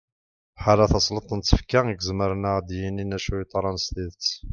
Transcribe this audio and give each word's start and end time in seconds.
ḥala 0.63 0.85
tasleḍt 0.91 1.31
n 1.33 1.39
tfekka 1.41 1.81
i 1.87 1.93
izemren 1.99 2.43
ad 2.53 2.67
aɣ-yinin 2.71 3.15
acu 3.17 3.33
yeḍran 3.39 3.77
s 3.83 3.85
tidet 3.93 4.25